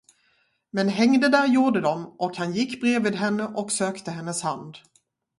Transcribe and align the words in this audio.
Men 0.71 0.87
hängde 0.89 1.29
där 1.29 1.45
gjorde 1.47 1.81
de, 1.81 2.15
och 2.19 2.37
han 2.37 2.51
gick 2.53 2.81
bredvid 2.81 3.15
henne 3.15 3.47
och 3.47 3.71
sökte 3.71 4.11
hennes 4.11 4.41
hand. 4.41 4.77